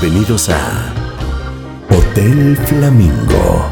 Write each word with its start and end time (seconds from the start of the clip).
Bienvenidos 0.00 0.48
a 0.48 0.94
Hotel 1.90 2.56
Flamingo. 2.56 3.66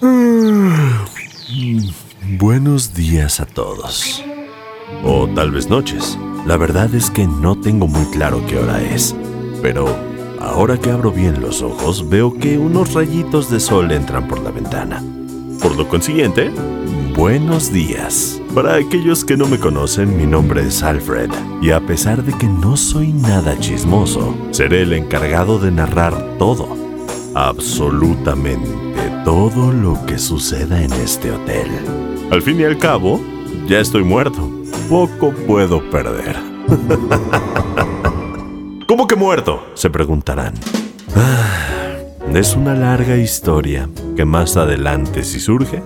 Mm, 0.00 0.78
buenos 2.38 2.94
días 2.94 3.40
a 3.40 3.46
todos. 3.46 4.22
O 5.02 5.26
tal 5.34 5.50
vez 5.50 5.68
noches. 5.68 6.16
La 6.46 6.56
verdad 6.56 6.94
es 6.94 7.10
que 7.10 7.26
no 7.26 7.60
tengo 7.60 7.88
muy 7.88 8.04
claro 8.12 8.44
qué 8.46 8.58
hora 8.58 8.80
es. 8.80 9.16
Pero 9.60 9.96
ahora 10.40 10.78
que 10.78 10.90
abro 10.90 11.10
bien 11.10 11.40
los 11.40 11.62
ojos 11.62 12.08
veo 12.08 12.38
que 12.38 12.58
unos 12.58 12.94
rayitos 12.94 13.50
de 13.50 13.58
sol 13.58 13.90
entran 13.90 14.28
por 14.28 14.40
la 14.40 14.52
ventana. 14.52 15.02
Por 15.60 15.74
lo 15.76 15.88
consiguiente, 15.88 16.52
buenos 17.16 17.72
días. 17.72 18.41
Para 18.54 18.74
aquellos 18.74 19.24
que 19.24 19.38
no 19.38 19.46
me 19.46 19.58
conocen, 19.58 20.14
mi 20.14 20.26
nombre 20.26 20.60
es 20.60 20.82
Alfred, 20.82 21.30
y 21.62 21.70
a 21.70 21.80
pesar 21.80 22.22
de 22.22 22.36
que 22.36 22.46
no 22.46 22.76
soy 22.76 23.14
nada 23.14 23.58
chismoso, 23.58 24.36
seré 24.50 24.82
el 24.82 24.92
encargado 24.92 25.58
de 25.58 25.70
narrar 25.70 26.36
todo, 26.38 26.68
absolutamente 27.34 28.68
todo 29.24 29.72
lo 29.72 30.04
que 30.04 30.18
suceda 30.18 30.82
en 30.82 30.92
este 30.92 31.30
hotel. 31.30 31.66
Al 32.30 32.42
fin 32.42 32.60
y 32.60 32.64
al 32.64 32.76
cabo, 32.76 33.22
ya 33.66 33.80
estoy 33.80 34.04
muerto. 34.04 34.50
Poco 34.90 35.32
puedo 35.46 35.90
perder. 35.90 36.36
¿Cómo 38.86 39.06
que 39.06 39.16
muerto? 39.16 39.62
Se 39.72 39.88
preguntarán. 39.88 40.52
Ah, 41.16 41.96
es 42.34 42.54
una 42.54 42.74
larga 42.74 43.16
historia 43.16 43.88
que 44.14 44.26
más 44.26 44.58
adelante, 44.58 45.22
si 45.22 45.40
surge, 45.40 45.82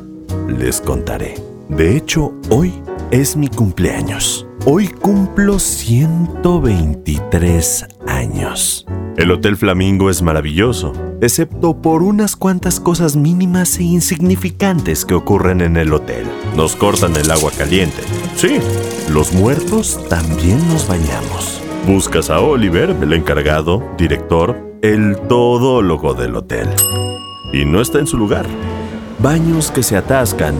les 0.48 0.80
contaré. 0.80 1.55
De 1.68 1.96
hecho, 1.96 2.32
hoy 2.48 2.72
es 3.10 3.36
mi 3.36 3.48
cumpleaños. 3.48 4.46
Hoy 4.66 4.86
cumplo 4.86 5.58
123 5.58 7.86
años. 8.06 8.86
El 9.16 9.32
Hotel 9.32 9.56
Flamingo 9.56 10.08
es 10.08 10.22
maravilloso, 10.22 10.92
excepto 11.20 11.82
por 11.82 12.04
unas 12.04 12.36
cuantas 12.36 12.78
cosas 12.78 13.16
mínimas 13.16 13.78
e 13.78 13.82
insignificantes 13.82 15.04
que 15.04 15.14
ocurren 15.14 15.60
en 15.60 15.76
el 15.76 15.92
hotel. 15.92 16.24
Nos 16.54 16.76
cortan 16.76 17.16
el 17.16 17.32
agua 17.32 17.50
caliente. 17.56 18.00
Sí, 18.36 18.58
los 19.10 19.32
muertos 19.32 19.98
también 20.08 20.58
nos 20.68 20.86
bañamos. 20.86 21.60
Buscas 21.84 22.30
a 22.30 22.38
Oliver, 22.40 22.90
el 22.90 23.12
encargado, 23.12 23.82
director, 23.98 24.56
el 24.82 25.16
todólogo 25.28 26.14
del 26.14 26.36
hotel. 26.36 26.68
Y 27.52 27.64
no 27.64 27.80
está 27.80 27.98
en 27.98 28.06
su 28.06 28.16
lugar. 28.16 28.46
Baños 29.18 29.72
que 29.72 29.82
se 29.82 29.96
atascan, 29.96 30.54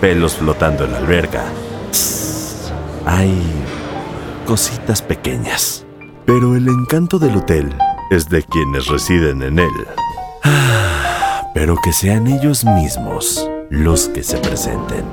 pelos 0.00 0.36
flotando 0.36 0.84
en 0.84 0.92
la 0.92 0.98
alberca. 0.98 1.44
hay 3.04 3.34
cositas 4.46 5.02
pequeñas. 5.02 5.84
Pero 6.26 6.56
el 6.56 6.68
encanto 6.68 7.18
del 7.18 7.36
hotel 7.36 7.74
es 8.10 8.28
de 8.28 8.42
quienes 8.42 8.86
residen 8.86 9.42
en 9.42 9.58
él. 9.58 9.70
pero 11.54 11.76
que 11.82 11.92
sean 11.92 12.26
ellos 12.28 12.64
mismos 12.64 13.48
los 13.70 14.08
que 14.08 14.22
se 14.22 14.36
presenten. 14.38 15.04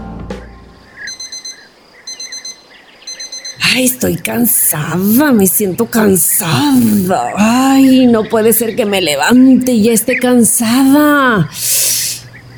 Ay, 3.62 3.86
estoy 3.86 4.16
cansada, 4.18 5.32
me 5.34 5.48
siento 5.48 5.88
cansada. 5.88 7.34
Ay, 7.36 8.08
no 8.08 8.24
puede 8.24 8.54
ser 8.54 8.76
que 8.76 8.86
me 8.86 9.02
levante 9.02 9.74
y 9.74 9.84
ya 9.84 9.94
esté 9.94 10.18
cansada. 10.18 11.50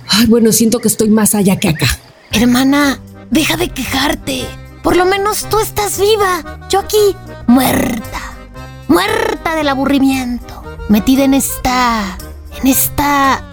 Ay, 0.09 0.25
bueno, 0.27 0.51
siento 0.51 0.79
que 0.79 0.89
estoy 0.89 1.09
más 1.09 1.33
allá 1.33 1.57
que 1.57 1.69
acá. 1.69 1.87
Hermana, 2.31 2.99
deja 3.29 3.57
de 3.57 3.69
quejarte. 3.69 4.45
Por 4.83 4.95
lo 4.95 5.05
menos 5.05 5.47
tú 5.49 5.59
estás 5.59 5.99
viva. 5.99 6.59
Yo 6.69 6.79
aquí, 6.79 7.15
muerta. 7.47 8.21
Muerta 8.87 9.55
del 9.55 9.69
aburrimiento. 9.69 10.63
Metida 10.89 11.23
en 11.23 11.33
esta... 11.33 12.17
En 12.61 12.67
esta... 12.67 13.43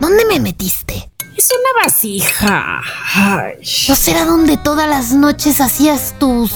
¿Dónde 0.00 0.24
me 0.26 0.40
metiste? 0.40 1.10
Es 1.36 1.48
una 1.50 1.84
vasija. 1.84 2.80
Ay. 3.14 3.54
¿No 3.88 3.96
será 3.96 4.24
donde 4.24 4.56
todas 4.56 4.88
las 4.88 5.12
noches 5.12 5.60
hacías 5.60 6.14
tus... 6.18 6.52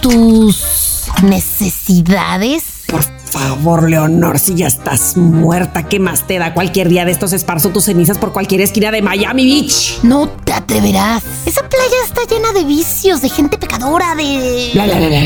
tus... 0.00 1.10
necesidades? 1.22 2.84
Por 2.88 3.04
favor, 3.30 3.88
Leonor, 3.88 4.38
si 4.38 4.54
ya 4.56 4.66
estás 4.66 5.16
muerta, 5.16 5.84
¿qué 5.88 6.00
más 6.00 6.26
te 6.26 6.38
da? 6.38 6.52
Cualquier 6.54 6.88
día 6.88 7.04
de 7.04 7.12
estos 7.12 7.32
esparzo 7.32 7.70
tus 7.70 7.84
cenizas 7.84 8.18
por 8.18 8.32
cualquier 8.32 8.60
esquina 8.62 8.90
de 8.90 9.02
Miami 9.02 9.44
Beach. 9.44 10.00
No 10.02 10.28
te 10.28 10.49
atreverás. 10.52 11.22
Esa 11.46 11.68
playa 11.68 11.96
está 12.04 12.22
llena 12.24 12.52
de 12.52 12.64
vicios, 12.64 13.22
de 13.22 13.28
gente 13.28 13.58
pecadora, 13.58 14.14
de... 14.14 14.70
Bla, 14.74 14.84
bla, 14.84 14.98
bla. 14.98 15.20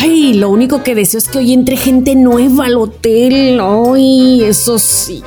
Ay, 0.00 0.34
lo 0.34 0.50
único 0.50 0.82
que 0.82 0.94
deseo 0.94 1.18
es 1.18 1.28
que 1.28 1.38
hoy 1.38 1.52
entre 1.52 1.76
gente 1.76 2.14
nueva 2.14 2.66
al 2.66 2.76
hotel. 2.76 3.60
Ay, 3.60 4.42
eso 4.42 4.78
sí. 4.78 5.22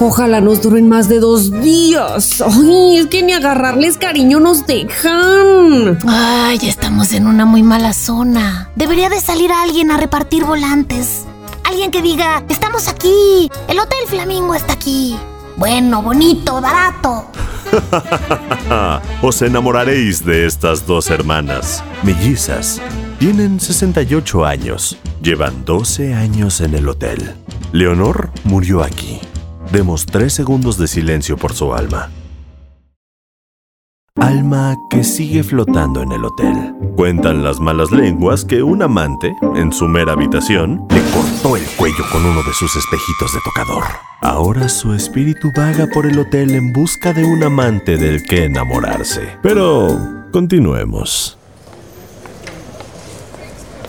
Ojalá 0.00 0.40
nos 0.40 0.62
duren 0.62 0.88
más 0.88 1.08
de 1.08 1.20
dos 1.20 1.50
días. 1.62 2.42
Ay, 2.42 2.98
es 2.98 3.06
que 3.06 3.22
ni 3.22 3.32
agarrarles 3.32 3.98
cariño 3.98 4.40
nos 4.40 4.66
dejan. 4.66 5.98
Ay, 6.06 6.58
estamos 6.62 7.12
en 7.12 7.26
una 7.26 7.44
muy 7.44 7.62
mala 7.62 7.92
zona. 7.92 8.70
Debería 8.76 9.08
de 9.08 9.20
salir 9.20 9.50
alguien 9.52 9.90
a 9.90 9.96
repartir 9.96 10.44
volantes. 10.44 11.24
Alguien 11.64 11.90
que 11.90 12.00
diga, 12.00 12.44
estamos 12.48 12.88
aquí. 12.88 13.50
El 13.68 13.78
Hotel 13.78 13.98
Flamingo 14.06 14.54
está 14.54 14.74
aquí. 14.74 15.16
Bueno, 15.56 16.02
bonito, 16.02 16.60
barato. 16.60 17.26
Os 19.22 19.42
enamoraréis 19.42 20.24
de 20.24 20.46
estas 20.46 20.86
dos 20.86 21.10
hermanas, 21.10 21.82
mellizas. 22.02 22.80
Tienen 23.18 23.60
68 23.60 24.44
años, 24.44 24.98
llevan 25.22 25.64
12 25.64 26.14
años 26.14 26.60
en 26.60 26.74
el 26.74 26.88
hotel. 26.88 27.34
Leonor 27.72 28.30
murió 28.44 28.82
aquí. 28.82 29.20
Demos 29.72 30.06
tres 30.06 30.32
segundos 30.32 30.78
de 30.78 30.88
silencio 30.88 31.36
por 31.36 31.52
su 31.52 31.74
alma. 31.74 32.10
Alma 34.20 34.76
que 34.90 35.04
sigue 35.04 35.44
flotando 35.44 36.02
en 36.02 36.10
el 36.10 36.24
hotel. 36.24 36.74
Cuentan 36.96 37.44
las 37.44 37.60
malas 37.60 37.92
lenguas 37.92 38.44
que 38.44 38.62
un 38.62 38.82
amante, 38.82 39.36
en 39.54 39.72
su 39.72 39.86
mera 39.86 40.12
habitación, 40.12 40.86
le 40.90 41.00
cortó 41.12 41.56
el 41.56 41.62
cuello 41.76 42.04
con 42.10 42.24
uno 42.24 42.42
de 42.42 42.52
sus 42.52 42.74
espejitos 42.74 43.32
de 43.32 43.40
tocador. 43.44 43.84
Ahora 44.20 44.68
su 44.68 44.92
espíritu 44.92 45.52
vaga 45.56 45.86
por 45.94 46.04
el 46.06 46.18
hotel 46.18 46.50
en 46.56 46.72
busca 46.72 47.12
de 47.12 47.24
un 47.24 47.44
amante 47.44 47.96
del 47.96 48.24
que 48.24 48.44
enamorarse. 48.44 49.38
Pero 49.42 49.96
continuemos. 50.32 51.37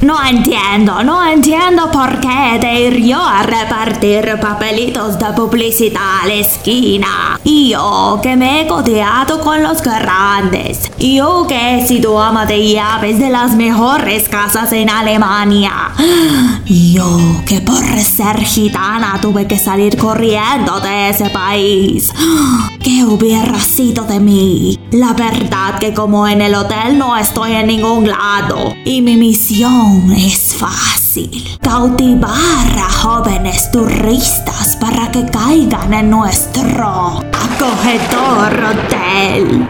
No 0.01 0.15
entiendo, 0.25 1.03
no 1.03 1.27
entiendo 1.27 1.91
por 1.91 2.21
qué 2.21 2.85
ir 2.85 3.03
yo 3.05 3.21
a 3.21 3.43
repartir 3.43 4.39
papelitos 4.39 5.19
de 5.19 5.25
publicidad 5.35 6.21
a 6.23 6.25
la 6.25 6.35
esquina. 6.35 7.39
Yo 7.43 8.19
que 8.23 8.37
me 8.37 8.61
he 8.61 8.67
codeado 8.67 9.41
con 9.41 9.61
los 9.61 9.81
grandes. 9.81 10.89
Yo 10.97 11.45
que 11.47 11.79
he 11.79 11.87
sido 11.87 12.21
ama 12.21 12.45
de 12.45 12.71
llaves 12.71 13.19
de 13.19 13.29
las 13.29 13.55
mejores 13.55 14.29
casas 14.29 14.71
en 14.71 14.89
Alemania. 14.89 15.91
Yo 16.65 17.17
que 17.45 17.59
por 17.61 17.83
ser 17.99 18.37
gitana 18.41 19.19
tuve 19.21 19.47
que 19.47 19.57
salir 19.57 19.97
corriendo 19.97 20.79
de 20.79 21.09
ese 21.09 21.29
país. 21.29 22.13
¿Qué 22.81 23.03
hubiera 23.03 23.59
sido 23.59 24.05
de 24.05 24.19
mí? 24.19 24.79
La 24.91 25.13
verdad 25.13 25.77
que 25.79 25.93
como 25.93 26.27
en 26.27 26.41
el 26.41 26.55
hotel 26.55 26.97
no 26.97 27.17
estoy 27.17 27.53
en 27.53 27.67
ningún 27.67 28.07
lado. 28.07 28.73
Y 28.85 29.01
mi 29.01 29.17
misión 29.17 29.88
es 30.15 30.55
fácil. 30.55 31.57
Cautivar 31.61 32.77
a 32.77 32.89
jóvenes 32.89 33.71
turistas 33.71 34.77
para 34.79 35.11
que 35.11 35.25
caigan 35.25 35.93
en 35.93 36.09
nuestro 36.09 37.21
acogedor 37.33 38.63
hotel. 38.63 39.69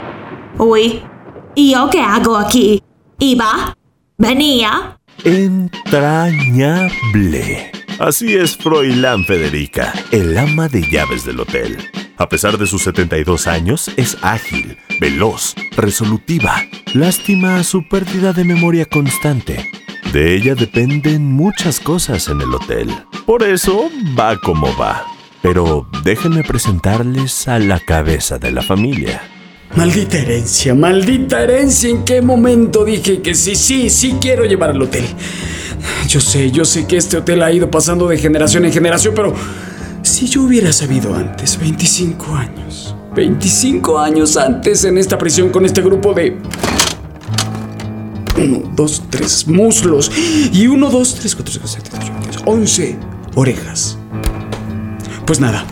Uy, 0.57 1.01
¿y 1.55 1.71
yo 1.73 1.89
qué 1.89 2.01
hago 2.01 2.37
aquí? 2.37 2.81
¿Iba? 3.19 3.75
¿Venía? 4.17 4.97
Entrañable. 5.23 6.89
Así 7.99 8.35
es 8.35 8.55
Froilán 8.55 9.25
Federica, 9.25 9.93
el 10.11 10.37
ama 10.37 10.69
de 10.69 10.81
llaves 10.89 11.25
del 11.25 11.39
hotel. 11.39 11.77
A 12.17 12.27
pesar 12.29 12.57
de 12.57 12.67
sus 12.67 12.83
72 12.83 13.47
años, 13.47 13.89
es 13.95 14.17
ágil, 14.21 14.77
veloz, 14.99 15.55
resolutiva. 15.77 16.61
Lástima 16.93 17.63
su 17.63 17.87
pérdida 17.87 18.33
de 18.33 18.43
memoria 18.43 18.85
constante. 18.85 19.69
De 20.13 20.35
ella 20.35 20.55
dependen 20.55 21.33
muchas 21.33 21.79
cosas 21.79 22.29
en 22.29 22.41
el 22.41 22.51
hotel. 22.51 22.89
Por 23.27 23.43
eso 23.43 23.91
va 24.17 24.39
como 24.39 24.75
va. 24.75 25.05
Pero 25.43 25.87
déjenme 26.03 26.43
presentarles 26.43 27.47
a 27.47 27.59
la 27.59 27.79
cabeza 27.79 28.39
de 28.39 28.51
la 28.51 28.63
familia. 28.63 29.21
Maldita 29.75 30.17
herencia, 30.17 30.73
maldita 30.73 31.43
herencia. 31.43 31.91
¿En 31.91 32.03
qué 32.05 32.23
momento 32.23 32.83
dije 32.85 33.21
que 33.21 33.35
sí, 33.35 33.53
sí, 33.55 33.91
sí 33.91 34.17
quiero 34.19 34.45
llevar 34.45 34.71
al 34.71 34.81
hotel? 34.81 35.05
Yo 36.07 36.19
sé, 36.19 36.49
yo 36.49 36.65
sé 36.65 36.87
que 36.87 36.97
este 36.97 37.17
hotel 37.17 37.43
ha 37.43 37.51
ido 37.51 37.69
pasando 37.69 38.07
de 38.07 38.17
generación 38.17 38.65
en 38.65 38.73
generación, 38.73 39.13
pero 39.15 39.35
si 40.01 40.27
yo 40.27 40.41
hubiera 40.41 40.73
sabido 40.73 41.13
antes, 41.13 41.59
25 41.59 42.33
años, 42.33 42.95
25 43.15 43.99
años 43.99 44.37
antes 44.37 44.83
en 44.85 44.97
esta 44.97 45.19
prisión 45.19 45.49
con 45.49 45.65
este 45.65 45.83
grupo 45.83 46.15
de 46.15 46.35
Uno, 48.43 48.61
dos, 48.75 49.03
tres 49.09 49.47
muslos. 49.47 50.11
Y 50.51 50.67
uno, 50.67 50.89
dos, 50.89 51.15
tres, 51.15 51.35
cuatro, 51.35 51.53
cinco, 51.53 51.67
seis, 51.67 51.83
siete, 51.83 51.97
ocho, 52.01 52.13
nueve, 52.17 52.37
once 52.45 52.97
orejas. 53.35 53.97
Pues 55.25 55.39
nada, 55.39 55.65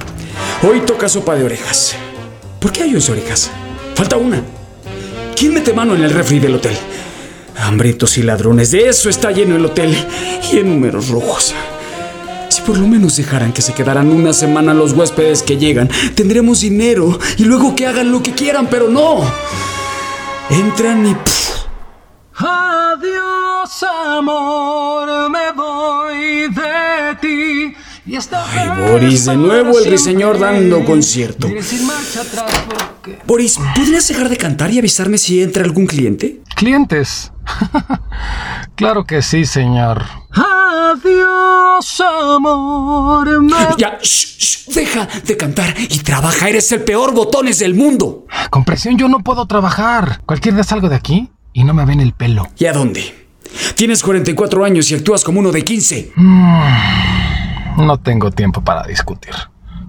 hoy 0.62 0.82
toca 0.82 1.10
sopa 1.10 1.36
de 1.36 1.44
orejas. 1.44 1.96
¿Por 2.60 2.72
qué 2.72 2.84
hay 2.84 2.94
once 2.96 3.12
orejas? 3.12 3.50
Falta 3.96 4.18
una. 4.18 4.42
¿Quién 5.36 5.54
mete 5.54 5.74
mano 5.74 5.96
en 5.96 6.04
el 6.04 6.12
refri 6.12 6.40
del 6.40 6.56
hotel? 6.56 6.76
Hambrientos 7.58 8.18
y 8.18 8.24
ladrones, 8.24 8.72
de 8.72 8.88
eso 8.88 9.10
está 9.10 9.32
lleno 9.32 9.56
el 9.56 9.66
hotel. 9.66 9.98
Y 10.52 10.58
en 10.58 10.70
números 10.70 11.10
rojos. 11.10 11.54
Si 12.50 12.62
por 12.62 12.78
lo 12.78 12.88
menos 12.88 13.18
dejaran 13.18 13.54
que 13.54 13.62
se 13.62 13.74
quedaran 13.74 14.10
una 14.10 14.34
semana 14.34 14.74
los 14.74 14.94
huéspedes 14.94 15.44
que 15.44 15.58
llegan, 15.58 15.90
tendremos 16.16 16.62
dinero 16.62 17.20
y 17.38 17.44
luego 17.44 17.76
que 17.76 17.88
hagan 17.88 18.12
lo 18.12 18.24
que 18.24 18.32
quieran, 18.32 18.68
pero 18.68 18.90
no. 18.90 19.22
Entran 20.50 21.06
y... 21.06 21.16
Adiós, 22.40 23.84
amor, 24.16 25.30
me 25.32 25.52
voy 25.54 26.48
de 26.54 27.16
ti. 27.20 27.74
Y 28.06 28.16
esta 28.16 28.46
Ay, 28.48 28.92
Boris, 28.92 29.26
de 29.26 29.36
nuevo 29.36 29.80
el 29.80 29.98
siempre. 29.98 30.38
dando 30.40 30.86
concierto. 30.86 31.48
Porque- 31.48 33.20
Boris, 33.26 33.58
¿podrías 33.76 34.08
dejar 34.08 34.30
de 34.30 34.38
cantar 34.38 34.70
y 34.72 34.78
avisarme 34.78 35.18
si 35.18 35.42
entra 35.42 35.64
algún 35.64 35.88
cliente? 35.88 36.42
¿Clientes? 36.56 37.32
claro 38.76 39.04
que 39.06 39.24
sí, 39.24 39.46
señor. 39.46 40.04
Adiós, 40.32 42.02
amor, 42.36 43.42
me... 43.42 43.54
Ya, 43.80 43.98
shh, 44.00 44.38
shh, 44.38 44.74
deja 44.76 45.08
de 45.26 45.36
cantar 45.38 45.74
y 45.78 46.00
trabaja. 46.00 46.48
Eres 46.50 46.72
el 46.72 46.84
peor 46.84 47.14
botones 47.14 47.58
del 47.60 47.74
mundo. 47.74 48.26
Con 48.52 48.64
presión 48.64 48.96
yo 48.96 49.10
no 49.10 49.20
puedo 49.20 49.48
trabajar. 49.48 50.22
Cualquier 50.26 50.54
día 50.54 50.64
salgo 50.64 50.88
de 50.88 50.96
aquí 50.96 51.32
y 51.58 51.64
no 51.64 51.74
me 51.74 51.86
ven 51.86 52.00
el 52.00 52.14
pelo. 52.14 52.48
¿Y 52.56 52.68
a 52.68 52.74
dónde? 52.74 53.30
Tienes 53.74 54.04
44 54.04 54.64
años 54.64 54.92
y 54.92 54.96
actúas 54.96 55.24
como 55.24 55.40
uno 55.40 55.52
de 55.52 55.64
15. 55.64 56.12
No 56.16 57.98
tengo 57.98 58.30
tiempo 58.30 58.62
para 58.62 58.84
discutir. 58.84 59.34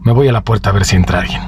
Me 0.03 0.13
voy 0.13 0.29
a 0.29 0.33
la 0.33 0.41
puerta 0.41 0.71
a 0.71 0.73
ver 0.73 0.87
si 0.87 0.97
entra 0.97 1.21
alguien. 1.21 1.43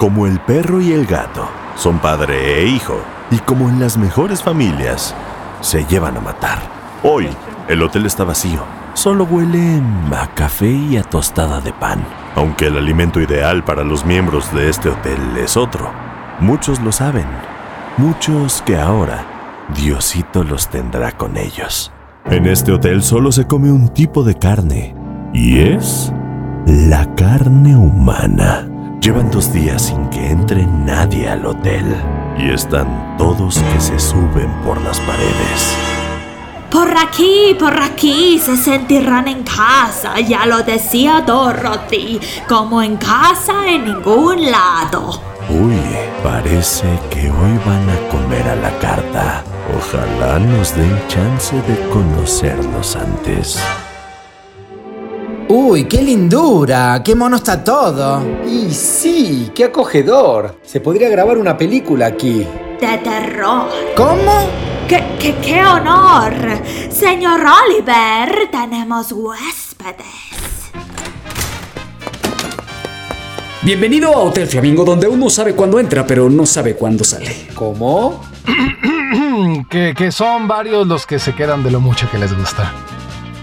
Como 0.00 0.26
el 0.26 0.40
perro 0.40 0.80
y 0.80 0.90
el 0.90 1.06
gato, 1.06 1.48
son 1.76 2.00
padre 2.00 2.60
e 2.60 2.66
hijo, 2.66 3.04
y 3.30 3.38
como 3.38 3.68
en 3.68 3.78
las 3.78 3.96
mejores 3.96 4.42
familias, 4.42 5.14
se 5.60 5.84
llevan 5.84 6.16
a 6.16 6.20
matar. 6.20 6.58
Hoy, 7.04 7.28
el 7.68 7.84
hotel 7.84 8.06
está 8.06 8.24
vacío, 8.24 8.64
solo 8.94 9.22
huele 9.22 9.80
a 10.12 10.26
café 10.34 10.70
y 10.70 10.96
a 10.96 11.04
tostada 11.04 11.60
de 11.60 11.72
pan, 11.72 12.04
aunque 12.34 12.66
el 12.66 12.78
alimento 12.78 13.20
ideal 13.20 13.62
para 13.62 13.84
los 13.84 14.04
miembros 14.04 14.52
de 14.52 14.68
este 14.68 14.88
hotel 14.88 15.20
es 15.36 15.56
otro. 15.56 15.88
Muchos 16.40 16.80
lo 16.80 16.90
saben, 16.90 17.26
muchos 17.96 18.60
que 18.62 18.76
ahora 18.76 19.31
Diosito 19.74 20.44
los 20.44 20.68
tendrá 20.68 21.12
con 21.12 21.36
ellos. 21.36 21.92
En 22.26 22.46
este 22.46 22.72
hotel 22.72 23.02
solo 23.02 23.32
se 23.32 23.46
come 23.46 23.70
un 23.70 23.88
tipo 23.88 24.22
de 24.22 24.34
carne, 24.34 24.94
y 25.32 25.60
es 25.60 26.12
la 26.66 27.14
carne 27.14 27.76
humana. 27.76 28.68
Llevan 29.00 29.30
dos 29.30 29.52
días 29.52 29.82
sin 29.82 30.08
que 30.10 30.30
entre 30.30 30.64
nadie 30.64 31.28
al 31.28 31.44
hotel. 31.44 31.84
Y 32.38 32.50
están 32.50 33.16
todos 33.18 33.58
que 33.58 33.80
se 33.80 33.98
suben 33.98 34.50
por 34.64 34.80
las 34.82 35.00
paredes. 35.00 35.76
Por 36.70 36.96
aquí, 36.96 37.56
por 37.58 37.76
aquí 37.76 38.38
se 38.38 38.56
sentirán 38.56 39.28
en 39.28 39.42
casa, 39.42 40.20
ya 40.20 40.46
lo 40.46 40.62
decía 40.62 41.20
Dorothy, 41.20 42.20
como 42.48 42.80
en 42.80 42.96
casa 42.96 43.68
en 43.68 43.84
ningún 43.84 44.50
lado. 44.50 45.20
Uy, 45.50 45.76
parece 46.22 46.86
que 47.10 47.30
hoy 47.30 47.60
van 47.66 47.90
a 47.90 48.08
comer 48.08 48.48
a 48.48 48.56
la 48.56 48.78
carta. 48.78 49.44
Ojalá 49.70 50.40
nos 50.40 50.74
den 50.74 50.98
chance 51.06 51.54
de 51.54 51.88
conocernos 51.88 52.96
antes. 52.96 53.58
Uy, 55.48 55.84
qué 55.84 56.02
lindura, 56.02 57.00
qué 57.04 57.14
mono 57.14 57.36
está 57.36 57.62
todo. 57.62 58.22
Y 58.44 58.72
sí, 58.72 59.52
qué 59.54 59.64
acogedor. 59.64 60.58
Se 60.64 60.80
podría 60.80 61.08
grabar 61.08 61.38
una 61.38 61.56
película 61.56 62.06
aquí. 62.06 62.44
De 62.80 62.98
terror. 62.98 63.68
¿Cómo? 63.96 64.48
¡Qué, 64.88 65.00
qué, 65.20 65.36
qué 65.36 65.64
honor! 65.64 66.34
Señor 66.90 67.40
Oliver, 67.40 68.50
tenemos 68.50 69.12
huéspedes. 69.12 70.42
Bienvenido 73.62 74.12
a 74.12 74.18
Hotel 74.18 74.48
Flamingo, 74.48 74.84
donde 74.84 75.06
uno 75.06 75.30
sabe 75.30 75.54
cuándo 75.54 75.78
entra, 75.78 76.04
pero 76.04 76.28
no 76.28 76.46
sabe 76.46 76.74
cuándo 76.74 77.04
sale. 77.04 77.46
¿Cómo? 77.54 78.20
que, 79.68 79.94
que 79.96 80.12
son 80.12 80.48
varios 80.48 80.86
los 80.86 81.06
que 81.06 81.18
se 81.18 81.34
quedan 81.34 81.62
de 81.62 81.70
lo 81.70 81.80
mucho 81.80 82.10
que 82.10 82.18
les 82.18 82.36
gusta. 82.36 82.72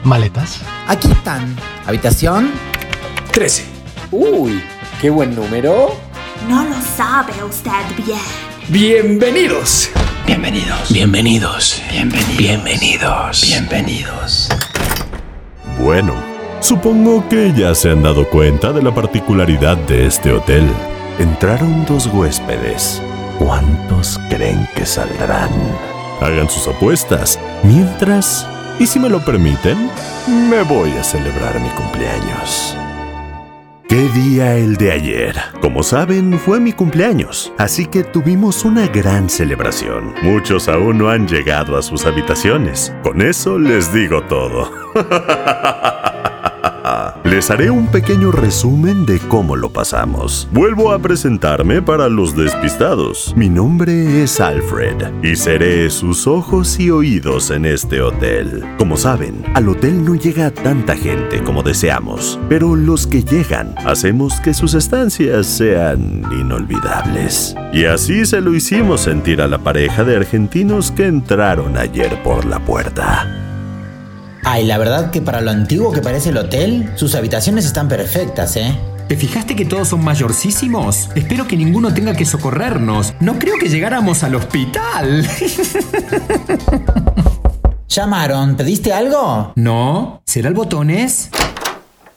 ¿Maletas? 0.04 0.62
Aquí 0.88 1.12
están. 1.12 1.56
Habitación. 1.86 2.52
13. 3.32 3.66
Uy, 4.12 4.64
qué 5.02 5.10
buen 5.10 5.36
número. 5.36 5.96
No 6.48 6.64
lo 6.64 6.76
sabe 6.82 7.34
usted 7.44 7.72
bien. 7.98 8.20
Bienvenidos. 8.70 9.90
Bienvenidos. 10.26 10.92
Bienvenidos. 10.92 11.82
Bienvenidos. 11.92 12.38
Bienvenidos. 12.38 13.42
Bienvenidos. 13.42 14.50
Bueno, 15.80 16.14
supongo 16.60 17.28
que 17.30 17.54
ya 17.54 17.76
se 17.76 17.92
han 17.92 18.04
dado 18.04 18.28
cuenta 18.30 18.72
de 18.72 18.82
la 18.82 18.94
particularidad 18.94 19.78
de 19.78 20.08
este 20.08 20.32
hotel. 20.32 20.68
Entraron 21.20 21.86
dos 21.86 22.08
huéspedes. 22.08 23.02
¿Cuántos 23.40 24.20
creen 24.30 24.68
que 24.76 24.86
saldrán? 24.86 25.50
Hagan 26.20 26.50
sus 26.50 26.68
apuestas. 26.68 27.40
Mientras, 27.64 28.46
y 28.80 28.86
si 28.86 29.00
me 29.00 29.08
lo 29.08 29.24
permiten, 29.24 29.90
me 30.28 30.62
voy 30.64 30.92
a 30.92 31.04
celebrar 31.06 31.58
mi 31.62 31.70
cumpleaños. 31.70 32.76
¿Qué 33.88 34.10
día 34.10 34.58
el 34.58 34.76
de 34.76 34.92
ayer? 34.92 35.36
Como 35.62 35.84
saben, 35.84 36.38
fue 36.38 36.60
mi 36.60 36.74
cumpleaños, 36.74 37.54
así 37.58 37.86
que 37.86 38.04
tuvimos 38.04 38.66
una 38.66 38.88
gran 38.88 39.30
celebración. 39.30 40.14
Muchos 40.22 40.68
aún 40.68 40.98
no 40.98 41.10
han 41.10 41.26
llegado 41.26 41.78
a 41.78 41.82
sus 41.82 42.06
habitaciones. 42.06 42.94
Con 43.04 43.22
eso 43.22 43.58
les 43.58 43.94
digo 43.94 44.22
todo. 44.24 44.70
Les 47.30 47.52
haré 47.52 47.70
un 47.70 47.86
pequeño 47.86 48.32
resumen 48.32 49.06
de 49.06 49.20
cómo 49.20 49.56
lo 49.56 49.72
pasamos. 49.72 50.50
Vuelvo 50.52 50.92
a 50.92 50.98
presentarme 50.98 51.80
para 51.80 52.10
los 52.10 52.36
despistados. 52.36 53.36
Mi 53.38 53.50
nombre 53.50 54.24
es 54.24 54.42
Alfred 54.42 54.96
y 55.22 55.36
seré 55.36 55.92
sus 55.92 56.26
ojos 56.26 56.80
y 56.80 56.90
oídos 56.90 57.52
en 57.52 57.66
este 57.66 58.02
hotel. 58.02 58.64
Como 58.80 58.98
saben, 58.98 59.44
al 59.54 59.70
hotel 59.70 60.04
no 60.04 60.16
llega 60.16 60.50
tanta 60.50 60.96
gente 60.96 61.44
como 61.44 61.62
deseamos, 61.62 62.40
pero 62.50 62.76
los 62.76 63.06
que 63.06 63.24
llegan 63.24 63.76
hacemos 63.86 64.40
que 64.42 64.56
sus 64.56 64.74
estancias 64.74 65.46
sean 65.46 66.24
inolvidables. 66.32 67.56
Y 67.72 67.86
así 67.86 68.26
se 68.26 68.42
lo 68.42 68.56
hicimos 68.56 69.02
sentir 69.02 69.44
a 69.44 69.48
la 69.48 69.60
pareja 69.60 70.04
de 70.04 70.16
argentinos 70.16 70.90
que 70.90 71.06
entraron 71.06 71.78
ayer 71.78 72.24
por 72.24 72.46
la 72.46 72.58
puerta. 72.58 73.49
Ay, 74.52 74.66
la 74.66 74.80
verdad 74.80 75.12
que 75.12 75.22
para 75.22 75.42
lo 75.42 75.52
antiguo 75.52 75.92
que 75.92 76.02
parece 76.02 76.30
el 76.30 76.38
hotel, 76.38 76.92
sus 76.96 77.14
habitaciones 77.14 77.68
están 77.68 77.88
perfectas, 77.88 78.56
¿eh? 78.56 78.76
¿Te 79.08 79.16
fijaste 79.16 79.56
que 79.56 79.64
todos 79.64 79.90
son 79.90 80.04
mayorcísimos? 80.04 81.12
Espero 81.14 81.48
que 81.48 81.56
ninguno 81.56 81.94
tenga 81.94 82.16
que 82.16 82.26
socorrernos. 82.26 83.14
No 83.20 83.38
creo 83.38 83.60
que 83.60 83.70
llegáramos 83.70 84.24
al 84.24 84.34
hospital. 84.34 85.24
Llamaron, 87.90 88.56
¿pediste 88.56 88.92
algo? 88.92 89.54
¿No? 89.56 90.24
¿Será 90.26 90.50
el 90.50 90.56
botones? 90.56 91.30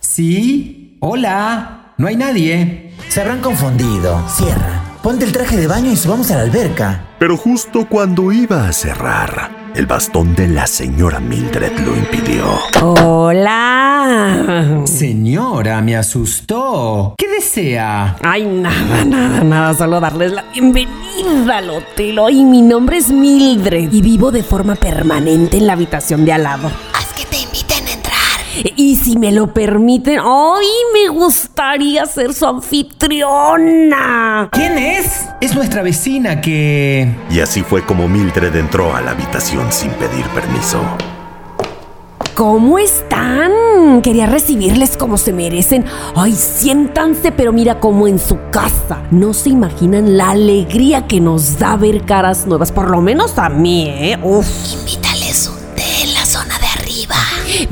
Sí. 0.00 0.96
Hola. 1.00 1.92
No 1.98 2.06
hay 2.06 2.16
nadie. 2.16 2.94
Se 3.10 3.20
habrán 3.20 3.42
confundido. 3.42 4.26
Cierra. 4.30 4.82
Ponte 5.02 5.26
el 5.26 5.32
traje 5.32 5.58
de 5.58 5.66
baño 5.66 5.92
y 5.92 5.96
subamos 5.96 6.30
a 6.30 6.36
la 6.36 6.42
alberca. 6.44 7.08
Pero 7.18 7.36
justo 7.36 7.86
cuando 7.90 8.32
iba 8.32 8.68
a 8.68 8.72
cerrar, 8.72 9.61
el 9.74 9.86
bastón 9.86 10.34
de 10.34 10.48
la 10.48 10.66
señora 10.66 11.20
Mildred 11.20 11.78
lo 11.80 11.96
impidió. 11.96 12.44
Hola. 12.82 14.82
Señora, 14.84 15.80
me 15.80 15.96
asustó. 15.96 17.14
¿Qué 17.16 17.28
desea? 17.28 18.16
Ay, 18.22 18.44
nada, 18.44 19.04
nada, 19.04 19.44
nada, 19.44 19.74
solo 19.74 20.00
darles 20.00 20.32
la 20.32 20.44
bienvenida 20.52 21.58
al 21.58 21.70
hotel. 21.70 22.18
Ay, 22.18 22.44
mi 22.44 22.62
nombre 22.62 22.98
es 22.98 23.10
Mildred 23.10 23.92
y 23.92 24.02
vivo 24.02 24.30
de 24.30 24.42
forma 24.42 24.74
permanente 24.74 25.56
en 25.56 25.66
la 25.66 25.72
habitación 25.74 26.24
de 26.24 26.32
al 26.32 26.42
lado. 26.42 26.70
Haz 26.94 27.12
que 27.14 27.24
te 27.26 27.38
inviten 27.40 27.86
a 27.86 27.92
entrar. 27.92 28.72
Y 28.76 28.96
si 28.96 29.16
me 29.16 29.32
lo 29.32 29.52
permiten, 29.54 30.18
ay, 30.22 30.66
me 30.92 31.08
gustaría 31.08 32.04
ser 32.06 32.34
su 32.34 32.46
anfitriona. 32.46 34.48
¿Quién 34.52 34.76
es? 34.78 35.26
Es 35.42 35.56
nuestra 35.56 35.82
vecina 35.82 36.40
que... 36.40 37.16
Y 37.28 37.40
así 37.40 37.64
fue 37.64 37.84
como 37.84 38.06
Mildred 38.06 38.54
entró 38.54 38.94
a 38.94 39.00
la 39.00 39.10
habitación 39.10 39.72
sin 39.72 39.90
pedir 39.90 40.24
permiso. 40.26 40.80
¿Cómo 42.36 42.78
están? 42.78 44.02
Quería 44.02 44.26
recibirles 44.26 44.96
como 44.96 45.18
se 45.18 45.32
merecen. 45.32 45.84
Ay, 46.14 46.32
siéntanse, 46.32 47.32
pero 47.32 47.52
mira 47.52 47.80
como 47.80 48.06
en 48.06 48.20
su 48.20 48.38
casa. 48.52 49.02
No 49.10 49.34
se 49.34 49.48
imaginan 49.48 50.16
la 50.16 50.30
alegría 50.30 51.08
que 51.08 51.18
nos 51.20 51.58
da 51.58 51.76
ver 51.76 52.04
caras 52.04 52.46
nuevas, 52.46 52.70
por 52.70 52.88
lo 52.88 53.00
menos 53.00 53.36
a 53.36 53.48
mí, 53.48 53.88
¿eh? 53.88 54.16
Uf. 54.22 54.46
Invita 54.78 55.11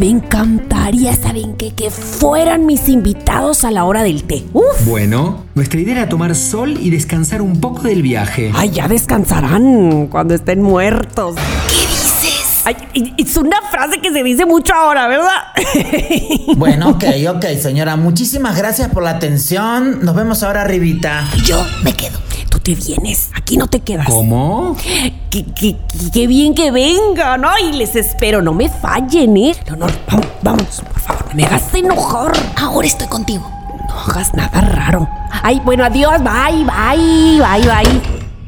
Me 0.01 0.09
encantaría, 0.09 1.15
¿saben 1.15 1.59
qué? 1.59 1.73
Que 1.75 1.91
fueran 1.91 2.65
mis 2.65 2.89
invitados 2.89 3.65
a 3.65 3.71
la 3.71 3.85
hora 3.85 4.03
del 4.03 4.25
té. 4.25 4.47
Uf. 4.55 4.87
Bueno, 4.87 5.45
nuestra 5.55 5.79
idea 5.79 5.97
era 5.97 6.09
tomar 6.09 6.35
sol 6.35 6.79
y 6.81 6.89
descansar 6.89 7.43
un 7.43 7.61
poco 7.61 7.83
del 7.83 8.01
viaje. 8.01 8.51
Ay, 8.55 8.71
ya 8.71 8.89
descansarán 8.89 10.07
cuando 10.07 10.33
estén 10.33 10.63
muertos. 10.63 11.35
¿Qué 11.69 11.81
dices? 11.87 12.63
Ay, 12.65 13.13
es 13.19 13.37
una 13.37 13.61
frase 13.71 14.01
que 14.01 14.11
se 14.11 14.23
dice 14.23 14.47
mucho 14.47 14.73
ahora, 14.73 15.07
¿verdad? 15.07 15.43
Bueno, 16.57 16.89
ok, 16.89 17.05
ok, 17.37 17.45
señora. 17.61 17.97
Muchísimas 17.97 18.57
gracias 18.57 18.89
por 18.89 19.03
la 19.03 19.11
atención. 19.11 19.99
Nos 20.03 20.15
vemos 20.15 20.43
ahora 20.43 20.63
arribita. 20.63 21.29
Yo 21.45 21.63
me 21.85 21.93
quedo. 21.93 22.30
Vienes, 22.75 23.31
aquí 23.35 23.57
no 23.57 23.67
te 23.67 23.81
quedas. 23.81 24.07
¿Cómo? 24.07 24.77
Qué, 24.83 25.13
qué- 25.31 25.45
qué- 25.55 25.77
qué 26.13 26.27
bien 26.27 26.55
que 26.55 26.71
vengan. 26.71 27.45
Ay, 27.45 27.73
les 27.73 27.97
espero, 27.97 28.41
no 28.43 28.53
me 28.53 28.69
fallen, 28.69 29.37
¿eh? 29.37 29.55
Leonor, 29.67 29.91
vamos, 30.11 30.27
vamos, 30.43 30.83
por 30.83 31.01
favor, 31.01 31.27
no 31.29 31.35
me 31.35 31.45
hagas 31.45 31.75
enojar. 31.75 32.33
Ahora 32.57 32.87
estoy 32.87 33.07
contigo. 33.09 33.49
No 33.89 33.95
hagas 34.13 34.33
nada 34.35 34.61
raro. 34.61 35.09
Ay, 35.43 35.61
bueno, 35.65 35.85
adiós, 35.85 36.13
bye, 36.23 36.65
bye, 36.65 37.41
bye, 37.41 37.67
bye. 37.69 38.01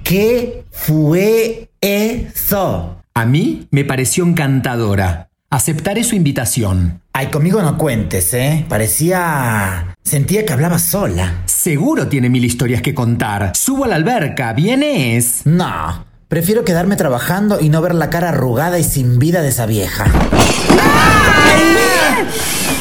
¿Qué 0.04 0.64
fue 0.70 1.68
eso? 1.80 2.96
A 3.14 3.24
mí 3.26 3.66
me 3.70 3.84
pareció 3.84 4.24
encantadora. 4.24 5.28
Aceptaré 5.50 6.02
su 6.04 6.14
invitación. 6.16 7.01
Ay, 7.14 7.26
conmigo 7.26 7.60
no 7.60 7.76
cuentes, 7.76 8.32
¿eh? 8.32 8.64
Parecía... 8.70 9.96
Sentía 10.02 10.46
que 10.46 10.52
hablaba 10.54 10.78
sola. 10.78 11.42
Seguro 11.44 12.08
tiene 12.08 12.30
mil 12.30 12.42
historias 12.42 12.80
que 12.80 12.94
contar. 12.94 13.52
Subo 13.54 13.84
a 13.84 13.88
la 13.88 13.96
alberca, 13.96 14.54
¿vienes? 14.54 15.42
No, 15.44 16.06
prefiero 16.28 16.64
quedarme 16.64 16.96
trabajando 16.96 17.60
y 17.60 17.68
no 17.68 17.82
ver 17.82 17.94
la 17.94 18.08
cara 18.08 18.30
arrugada 18.30 18.78
y 18.78 18.84
sin 18.84 19.18
vida 19.18 19.42
de 19.42 19.50
esa 19.50 19.66
vieja. 19.66 20.06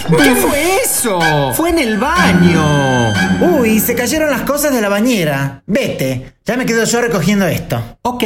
¿Qué 0.07 0.35
fue 0.35 0.77
eso? 0.83 1.19
Fue 1.53 1.69
en 1.69 1.79
el 1.79 1.97
baño. 1.97 3.13
Uy, 3.59 3.79
se 3.79 3.95
cayeron 3.95 4.29
las 4.29 4.41
cosas 4.41 4.73
de 4.73 4.81
la 4.81 4.88
bañera. 4.89 5.61
Vete, 5.67 6.35
ya 6.45 6.55
me 6.55 6.65
quedo 6.65 6.85
yo 6.85 7.01
recogiendo 7.01 7.47
esto. 7.47 7.97
Ok, 8.01 8.23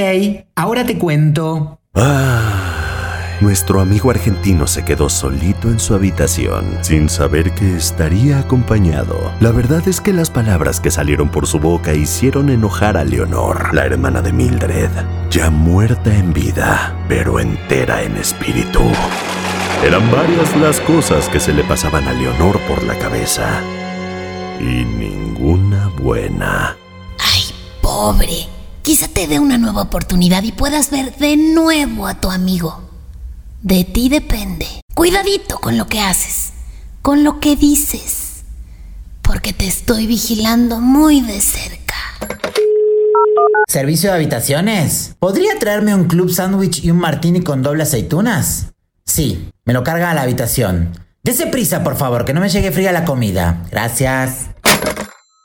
ahora 0.56 0.86
te 0.86 1.00
cuento. 1.00 1.80
Nuestro 3.42 3.82
amigo 3.82 4.12
argentino 4.12 4.66
se 4.66 4.86
quedó 4.86 5.10
solito 5.10 5.68
en 5.70 5.78
su 5.78 5.94
habitación, 5.94 6.78
sin 6.82 7.10
saber 7.10 7.54
que 7.54 7.76
estaría 7.76 8.40
acompañado. 8.40 9.34
La 9.42 9.52
verdad 9.52 9.86
es 9.90 10.00
que 10.00 10.14
las 10.14 10.30
palabras 10.30 10.80
que 10.80 10.90
salieron 10.90 11.28
por 11.28 11.46
su 11.46 11.60
boca 11.60 11.94
hicieron 11.94 12.50
enojar 12.50 12.96
a 12.96 13.04
Leonor, 13.04 13.74
la 13.74 13.86
hermana 13.86 14.22
de 14.22 14.32
Mildred, 14.32 14.90
ya 15.30 15.50
muerta 15.50 16.16
en 16.16 16.32
vida, 16.32 16.96
pero 17.10 17.42
entera 17.42 18.04
en 18.04 18.16
espíritu. 18.16 18.80
Eran 19.84 20.10
varias 20.12 20.56
las 20.56 20.80
cosas 20.80 21.28
que 21.28 21.42
se 21.42 21.54
le 21.54 21.66
pasaban 21.66 22.08
a 22.08 22.14
Leonor 22.14 22.58
por 22.62 22.84
la 22.84 22.98
cabeza. 22.98 23.62
Y 24.62 24.86
ninguna 24.86 25.92
buena. 26.02 26.78
Ay, 27.20 27.44
pobre. 27.82 28.48
Quizá 28.82 29.10
te 29.10 29.28
dé 29.28 29.40
una 29.40 29.58
nueva 29.58 29.82
oportunidad 29.82 30.44
y 30.44 30.54
puedas 30.54 30.90
ver 30.90 31.14
de 31.18 31.36
nuevo 31.36 32.08
a 32.08 32.14
tu 32.14 32.32
amigo. 32.32 32.85
De 33.66 33.84
ti 33.84 34.10
depende. 34.10 34.68
Cuidadito 34.94 35.58
con 35.58 35.76
lo 35.76 35.88
que 35.88 36.00
haces, 36.00 36.54
con 37.02 37.24
lo 37.24 37.40
que 37.40 37.56
dices, 37.56 38.44
porque 39.24 39.54
te 39.54 39.66
estoy 39.66 40.06
vigilando 40.06 40.80
muy 40.80 41.22
de 41.22 41.42
cerca. 41.42 41.96
¿Servicio 43.68 44.12
de 44.12 44.18
habitaciones? 44.18 45.16
¿Podría 45.18 45.58
traerme 45.58 45.96
un 45.96 46.04
club 46.04 46.30
sándwich 46.30 46.86
y 46.86 46.92
un 46.92 47.00
martini 47.00 47.42
con 47.42 47.64
doble 47.64 47.82
aceitunas? 47.82 48.68
Sí, 49.04 49.50
me 49.66 49.74
lo 49.74 49.84
carga 49.84 50.12
a 50.12 50.14
la 50.14 50.22
habitación. 50.22 50.92
Dese 51.24 51.48
prisa, 51.48 51.84
por 51.84 51.96
favor, 51.96 52.24
que 52.24 52.36
no 52.36 52.42
me 52.42 52.50
llegue 52.50 52.72
fría 52.72 52.92
la 52.92 53.04
comida. 53.04 53.64
Gracias. 53.72 54.52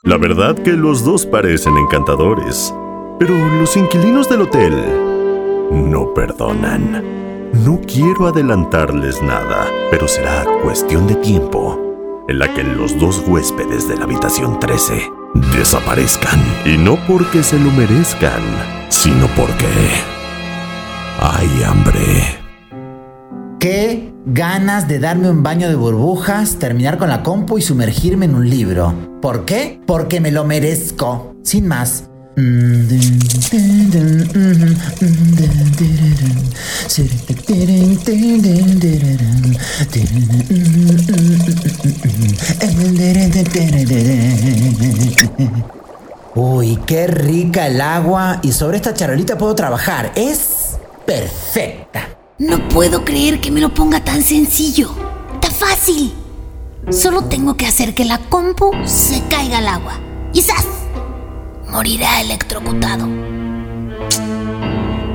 La 0.03 0.17
verdad 0.17 0.53
que 0.53 0.73
los 0.73 1.03
dos 1.03 1.25
parecen 1.25 1.75
encantadores, 1.75 2.71
pero 3.17 3.35
los 3.59 3.75
inquilinos 3.75 4.29
del 4.29 4.41
hotel 4.41 4.75
no 5.71 6.13
perdonan. 6.13 7.30
No 7.53 7.81
quiero 7.85 8.27
adelantarles 8.27 9.21
nada, 9.21 9.67
pero 9.91 10.07
será 10.07 10.45
cuestión 10.63 11.05
de 11.05 11.15
tiempo 11.15 12.25
en 12.29 12.39
la 12.39 12.53
que 12.53 12.63
los 12.63 12.97
dos 12.97 13.21
huéspedes 13.27 13.89
de 13.89 13.97
la 13.97 14.05
habitación 14.05 14.57
13 14.57 15.11
desaparezcan. 15.53 16.39
Y 16.65 16.77
no 16.77 16.97
porque 17.07 17.43
se 17.43 17.59
lo 17.59 17.69
merezcan, 17.71 18.41
sino 18.87 19.27
porque 19.35 19.67
hay 21.19 21.63
hambre. 21.63 22.39
Qué 23.59 24.13
ganas 24.25 24.87
de 24.87 24.99
darme 24.99 25.29
un 25.29 25.43
baño 25.43 25.67
de 25.67 25.75
burbujas, 25.75 26.57
terminar 26.57 26.97
con 26.97 27.09
la 27.09 27.21
compu 27.21 27.57
y 27.57 27.61
sumergirme 27.61 28.25
en 28.25 28.35
un 28.35 28.49
libro. 28.49 28.93
¿Por 29.21 29.43
qué? 29.43 29.81
Porque 29.85 30.21
me 30.21 30.31
lo 30.31 30.45
merezco. 30.45 31.35
Sin 31.43 31.67
más. 31.67 32.10
Uy, 46.35 46.79
qué 46.85 47.07
rica 47.07 47.67
el 47.67 47.81
agua 47.81 48.39
y 48.41 48.53
sobre 48.53 48.77
esta 48.77 48.93
charolita 48.93 49.37
puedo 49.37 49.53
trabajar. 49.53 50.13
Es 50.15 50.77
perfecta. 51.05 52.07
No 52.37 52.69
puedo 52.69 53.03
creer 53.03 53.41
que 53.41 53.51
me 53.51 53.59
lo 53.59 53.73
ponga 53.73 54.03
tan 54.03 54.23
sencillo. 54.23 54.95
Está 55.33 55.49
fácil. 55.51 56.13
Solo 56.89 57.25
tengo 57.25 57.57
que 57.57 57.67
hacer 57.67 57.93
que 57.93 58.05
la 58.05 58.17
compu 58.17 58.71
se 58.85 59.21
caiga 59.29 59.57
al 59.57 59.67
agua. 59.67 59.99
Y 60.33 60.41
¡zas! 60.41 60.80
Morirá 61.71 62.19
electrocutado. 62.19 63.07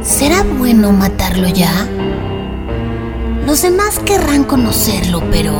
¿Será 0.03 0.43
bueno 0.43 0.91
matarlo 0.91 1.49
ya? 1.49 1.87
Los 3.45 3.61
demás 3.61 3.99
querrán 3.99 4.45
conocerlo, 4.45 5.23
pero... 5.31 5.53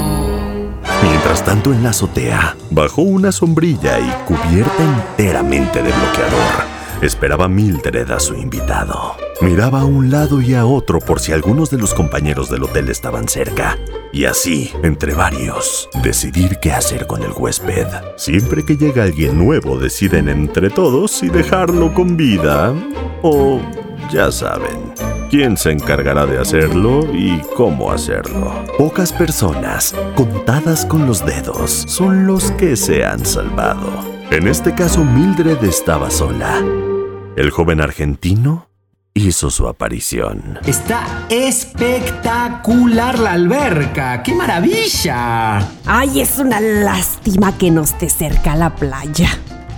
Mientras 1.03 1.45
tanto, 1.45 1.73
en 1.73 1.83
la 1.83 1.91
azotea, 1.91 2.57
bajo 2.71 3.03
una 3.03 3.31
sombrilla 3.31 4.01
y 4.01 4.11
cubierta 4.25 4.83
enteramente 4.83 5.83
de 5.83 5.93
bloqueador, 5.93 6.65
esperaba 7.03 7.47
Mildred 7.47 8.11
a 8.11 8.19
su 8.19 8.35
invitado. 8.35 9.17
Miraba 9.43 9.83
a 9.83 9.85
un 9.85 10.11
lado 10.11 10.41
y 10.41 10.55
a 10.55 10.65
otro 10.65 11.01
por 11.01 11.21
si 11.21 11.33
algunos 11.33 11.69
de 11.69 11.77
los 11.77 11.93
compañeros 11.93 12.49
del 12.49 12.63
hotel 12.63 12.89
estaban 12.89 13.29
cerca. 13.29 13.77
Y 14.17 14.25
así, 14.25 14.73
entre 14.83 15.13
varios, 15.13 15.91
decidir 16.03 16.57
qué 16.63 16.73
hacer 16.73 17.07
con 17.07 17.23
el 17.23 17.33
huésped. 17.33 17.87
Siempre 18.17 18.65
que 18.65 18.79
llega 18.79 19.03
alguien 19.03 19.37
nuevo, 19.37 19.77
deciden 19.77 20.31
entre 20.31 20.71
todos 20.71 21.11
si 21.11 21.29
dejarlo 21.29 21.93
con 21.93 22.17
vida 22.17 22.73
o, 23.21 23.61
ya 24.11 24.33
saben, 24.33 24.95
quién 25.29 25.59
se 25.59 25.73
encargará 25.73 26.25
de 26.25 26.39
hacerlo 26.39 27.01
y 27.13 27.43
cómo 27.57 27.93
hacerlo. 27.93 28.65
Pocas 28.79 29.13
personas, 29.13 29.95
contadas 30.15 30.87
con 30.87 31.07
los 31.07 31.27
dedos, 31.27 31.85
son 31.87 32.27
los 32.27 32.53
que 32.53 32.75
se 32.75 33.05
han 33.05 33.27
salvado. 33.27 33.91
En 34.31 34.49
este 34.49 34.75
caso, 34.75 35.05
Mildred 35.05 35.63
estaba 35.63 36.11
sola. 36.11 36.65
El 37.37 37.51
joven 37.51 37.83
argentino 37.83 38.71
hizo 39.17 39.51
su 39.51 39.67
aparición. 39.67 40.59
Está 40.67 41.27
espectacular 41.31 43.19
la 43.19 43.33
alberca. 43.33 44.23
¡Qué 44.23 44.35
maravilla! 44.35 45.59
Ay, 45.87 46.21
es 46.21 46.39
una 46.39 46.61
lástima 46.61 47.57
que 47.57 47.71
no 47.71 47.83
esté 47.83 48.11
cerca 48.11 48.53
a 48.53 48.57
la 48.57 48.75
playa. 48.77 49.31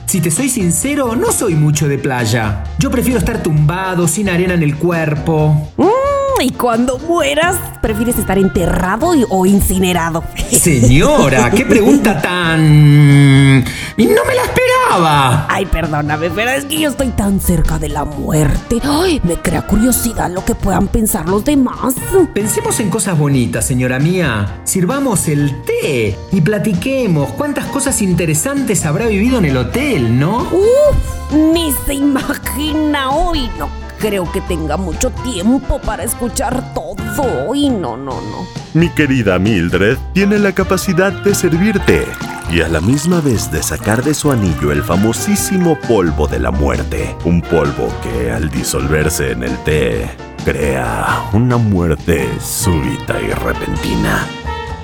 Si 0.06 0.20
te 0.20 0.30
soy 0.30 0.48
sincero, 0.48 1.14
no 1.14 1.30
soy 1.32 1.54
mucho 1.54 1.86
de 1.86 1.98
playa. 1.98 2.64
Yo 2.78 2.90
prefiero 2.90 3.18
estar 3.18 3.42
tumbado, 3.42 4.08
sin 4.08 4.28
arena 4.28 4.54
en 4.54 4.62
el 4.62 4.76
cuerpo. 4.76 5.70
Mm, 5.76 6.07
y 6.40 6.50
cuando 6.50 6.98
mueras, 6.98 7.56
prefieres 7.82 8.18
estar 8.18 8.38
enterrado 8.38 9.14
y- 9.14 9.24
o 9.28 9.46
incinerado. 9.46 10.22
Señora, 10.50 11.50
qué 11.50 11.64
pregunta 11.64 12.20
tan... 12.20 13.64
Y 13.96 14.06
no 14.06 14.24
me 14.24 14.34
la 14.34 14.42
esperaba. 14.42 15.46
Ay, 15.48 15.66
perdóname, 15.66 16.30
pero 16.30 16.50
es 16.50 16.64
que 16.66 16.78
yo 16.78 16.90
estoy 16.90 17.08
tan 17.08 17.40
cerca 17.40 17.78
de 17.78 17.88
la 17.88 18.04
muerte. 18.04 18.78
Ay, 18.84 19.20
me 19.24 19.34
crea 19.36 19.62
curiosidad 19.62 20.30
lo 20.30 20.44
que 20.44 20.54
puedan 20.54 20.86
pensar 20.86 21.28
los 21.28 21.44
demás. 21.44 21.94
Pensemos 22.32 22.78
en 22.78 22.90
cosas 22.90 23.18
bonitas, 23.18 23.66
señora 23.66 23.98
mía. 23.98 24.60
Sirvamos 24.64 25.26
el 25.28 25.62
té 25.62 26.16
y 26.30 26.40
platiquemos 26.40 27.30
cuántas 27.32 27.66
cosas 27.66 28.00
interesantes 28.00 28.86
habrá 28.86 29.06
vivido 29.06 29.38
en 29.38 29.46
el 29.46 29.56
hotel, 29.56 30.18
¿no? 30.18 30.42
Uf, 30.42 31.32
ni 31.52 31.72
se 31.86 31.94
imagina 31.94 33.10
hoy. 33.10 33.50
No 33.58 33.68
creo 33.98 34.30
que 34.30 34.40
tenga 34.40 34.76
mucho 34.76 35.10
tiempo 35.10 35.80
para 35.80 36.04
escuchar 36.04 36.74
todo. 36.74 37.54
Y 37.54 37.68
no, 37.68 37.96
no, 37.96 38.20
no. 38.20 38.46
Mi 38.74 38.88
querida 38.90 39.38
Mildred 39.38 39.98
tiene 40.12 40.38
la 40.38 40.52
capacidad 40.52 41.12
de 41.12 41.34
servirte 41.34 42.06
y 42.50 42.62
a 42.62 42.68
la 42.68 42.80
misma 42.80 43.20
vez 43.20 43.50
de 43.50 43.62
sacar 43.62 44.02
de 44.02 44.14
su 44.14 44.30
anillo 44.30 44.72
el 44.72 44.82
famosísimo 44.82 45.78
polvo 45.88 46.26
de 46.26 46.38
la 46.38 46.50
muerte. 46.50 47.16
Un 47.24 47.42
polvo 47.42 47.92
que 48.02 48.30
al 48.30 48.48
disolverse 48.50 49.32
en 49.32 49.42
el 49.42 49.56
té 49.64 50.08
crea, 50.44 51.28
una 51.32 51.56
muerte 51.56 52.28
súbita 52.40 53.20
y 53.20 53.30
repentina. 53.30 54.26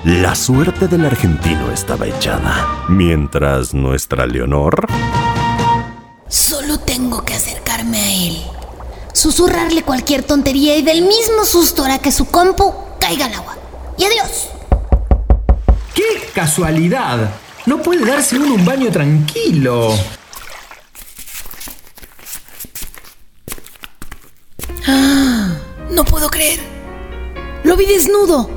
La 0.03 0.35
suerte 0.35 0.87
del 0.87 1.05
argentino 1.05 1.71
estaba 1.71 2.05
echada, 2.05 2.85
mientras 2.89 3.73
nuestra 3.73 4.27
Leonor... 4.27 4.85
Solo 6.27 6.79
tengo 6.79 7.23
que 7.23 7.33
acercarme 7.33 7.97
a 7.97 8.13
él, 8.13 8.37
susurrarle 9.15 9.81
cualquier 9.83 10.23
tontería 10.23 10.75
y 10.75 10.81
del 10.81 11.01
mismo 11.01 11.45
susto 11.45 11.83
hará 11.83 11.99
que 11.99 12.11
su 12.11 12.25
compu 12.25 12.73
caiga 12.99 13.25
al 13.25 13.33
agua. 13.33 13.57
Y 13.97 14.03
adiós. 14.03 14.49
¡Qué 15.93 16.29
casualidad! 16.33 17.31
No 17.65 17.81
puede 17.81 18.05
darse 18.05 18.37
uno 18.37 18.55
un 18.55 18.65
baño 18.65 18.91
tranquilo. 18.91 19.93
No 25.89 26.03
puedo 26.03 26.29
creer. 26.29 26.59
Lo 27.63 27.77
vi 27.77 27.85
desnudo. 27.85 28.49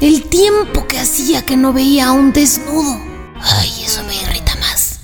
El 0.00 0.28
tiempo 0.28 0.86
que 0.86 1.00
hacía 1.00 1.44
que 1.44 1.56
no 1.56 1.72
veía 1.72 2.06
a 2.06 2.12
un 2.12 2.32
desnudo. 2.32 2.96
Ay, 3.40 3.82
eso 3.84 4.04
me 4.04 4.14
irrita 4.14 4.54
más. 4.56 5.00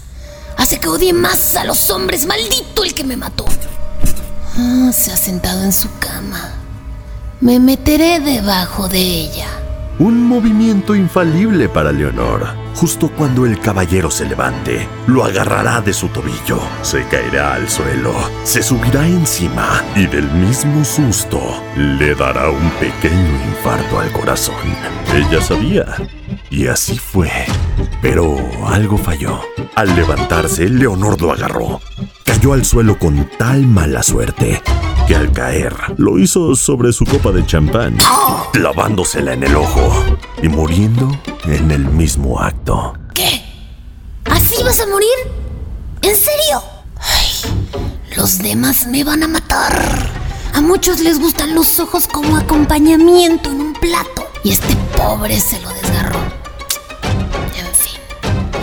Hace 0.56 0.78
que 0.78 0.86
odie 0.86 1.12
más 1.12 1.56
a 1.56 1.64
los 1.64 1.90
hombres. 1.90 2.26
Maldito 2.26 2.84
el 2.84 2.94
que 2.94 3.02
me 3.02 3.16
mató. 3.16 3.44
Ah, 4.56 4.90
se 4.92 5.12
ha 5.12 5.16
sentado 5.16 5.64
en 5.64 5.72
su 5.72 5.88
cama. 5.98 6.52
Me 7.40 7.58
meteré 7.58 8.20
debajo 8.20 8.88
de 8.88 9.00
ella. 9.00 9.48
Un 9.98 10.22
movimiento 10.22 10.94
infalible 10.94 11.68
para 11.68 11.92
Leonor. 11.92 12.64
Justo 12.74 13.08
cuando 13.08 13.46
el 13.46 13.60
caballero 13.60 14.10
se 14.10 14.24
levante, 14.24 14.88
lo 15.06 15.24
agarrará 15.24 15.80
de 15.80 15.92
su 15.92 16.08
tobillo, 16.08 16.60
se 16.82 17.04
caerá 17.06 17.54
al 17.54 17.68
suelo, 17.68 18.12
se 18.42 18.64
subirá 18.64 19.06
encima 19.06 19.84
y 19.94 20.06
del 20.06 20.28
mismo 20.32 20.84
susto 20.84 21.40
le 21.76 22.16
dará 22.16 22.50
un 22.50 22.70
pequeño 22.72 23.30
infarto 23.48 24.00
al 24.00 24.10
corazón. 24.10 24.56
Ella 25.14 25.40
sabía. 25.40 25.86
Y 26.50 26.66
así 26.66 26.98
fue. 26.98 27.30
Pero 28.02 28.36
algo 28.66 28.98
falló. 28.98 29.40
Al 29.76 29.94
levantarse, 29.94 30.68
Leonor 30.68 31.20
lo 31.20 31.32
agarró. 31.32 31.80
Cayó 32.24 32.54
al 32.54 32.64
suelo 32.64 32.98
con 32.98 33.28
tal 33.38 33.66
mala 33.66 34.02
suerte 34.02 34.62
que 35.06 35.14
al 35.14 35.32
caer 35.32 35.74
lo 35.98 36.18
hizo 36.18 36.54
sobre 36.56 36.92
su 36.92 37.04
copa 37.04 37.30
de 37.30 37.44
champán, 37.44 37.98
clavándosela 38.52 39.34
en 39.34 39.42
el 39.42 39.54
ojo 39.54 40.04
y 40.42 40.48
muriendo 40.48 41.10
en 41.44 41.70
el 41.70 41.84
mismo 41.84 42.40
acto. 42.40 42.94
¿Qué? 43.14 43.44
¿Así 44.24 44.62
vas 44.62 44.80
a 44.80 44.86
morir? 44.86 45.08
¿En 46.00 46.16
serio? 46.16 46.62
Los 48.16 48.38
demás 48.38 48.86
me 48.86 49.04
van 49.04 49.22
a 49.22 49.28
matar. 49.28 50.10
A 50.54 50.60
muchos 50.60 51.00
les 51.00 51.18
gustan 51.18 51.54
los 51.54 51.78
ojos 51.80 52.06
como 52.06 52.36
acompañamiento 52.36 53.50
en 53.50 53.60
un 53.60 53.72
plato. 53.74 54.26
Y 54.42 54.52
este 54.52 54.74
pobre 54.96 55.38
se 55.40 55.60
lo 55.60 55.68
desgarró. 55.70 56.20
En 57.58 57.74
fin, 57.74 58.00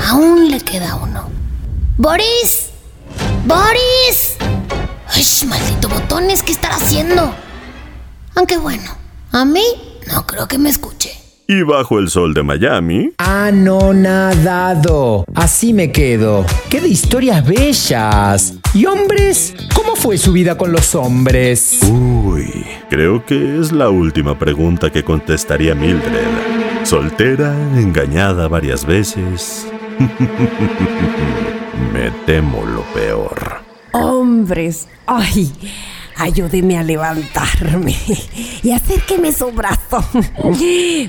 aún 0.07 0.49
le 0.49 0.61
queda 0.61 0.95
uno. 0.95 1.29
¡Boris! 1.97 2.70
¡Boris! 3.45 4.37
¡Ay, 5.07 5.23
maldito 5.47 5.89
botones! 5.89 6.43
¿Qué 6.43 6.51
estará 6.51 6.75
haciendo? 6.75 7.33
Aunque 8.35 8.57
bueno, 8.57 8.95
a 9.31 9.45
mí 9.45 9.63
no 10.11 10.27
creo 10.27 10.47
que 10.47 10.57
me 10.59 10.69
escuche. 10.69 11.11
Y 11.47 11.63
bajo 11.63 11.97
el 11.99 12.09
sol 12.09 12.33
de 12.33 12.43
Miami, 12.43 13.11
Anonadado. 13.17 14.45
Así 15.33 15.73
me 15.73 15.91
quedo. 15.91 16.45
¡Qué 16.69 16.79
de 16.79 16.87
historias 16.87 17.45
bellas! 17.45 18.53
¿Y 18.73 18.85
hombres? 18.85 19.55
¿Cómo 19.75 19.95
fue 19.95 20.17
su 20.17 20.31
vida 20.31 20.57
con 20.57 20.71
los 20.71 20.95
hombres? 20.95 21.79
uy, 21.83 22.63
creo 22.89 23.25
que 23.25 23.59
es 23.59 23.71
la 23.71 23.89
última 23.89 24.37
pregunta 24.39 24.91
que 24.91 25.03
contestaría 25.03 25.75
Mildred. 25.75 26.27
Soltera, 26.83 27.53
engañada 27.75 28.47
varias 28.47 28.85
veces. 28.85 29.67
Me 31.93 32.09
temo 32.25 32.63
lo 32.65 32.81
peor. 32.93 33.61
Hombres, 33.93 34.87
ay, 35.05 35.51
ayúdeme 36.15 36.77
a 36.77 36.83
levantarme 36.83 37.95
y 38.63 38.71
acérqueme 38.71 39.31
su 39.33 39.51
brazo. 39.51 40.03